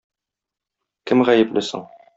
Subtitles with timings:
[1.11, 1.89] Кем гаепле соң?